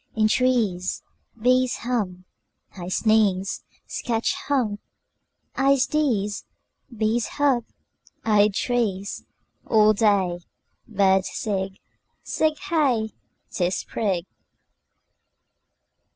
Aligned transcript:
In 0.15 0.27
trees 0.27 1.03
Bees 1.39 1.75
hum 1.85 2.25
I 2.75 2.87
sneeze 2.87 3.63
Skatch 3.87 4.33
Humb!! 4.47 4.79
I 5.55 5.75
sdeeze. 5.75 6.43
Bees 6.91 7.27
hub. 7.37 7.65
Id 8.25 8.55
trees 8.55 9.25
All 9.67 9.93
day 9.93 10.39
Birds 10.87 11.29
sig. 11.35 11.77
Sig 12.23 12.57
Hey! 12.57 13.11
'Tis 13.51 13.75
Sprig! 13.77 14.25